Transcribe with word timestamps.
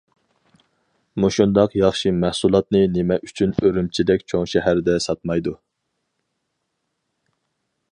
مۇشۇنداق 1.23 1.75
ياخشى 1.79 2.13
مەھسۇلاتنى 2.23 2.81
نېمە 2.95 3.19
ئۈچۈن 3.29 3.55
ئۈرۈمچىدەك 3.61 4.27
چوڭ 4.33 4.49
شەھەردە 4.55 4.99
ساتمايدۇ. 5.07 5.57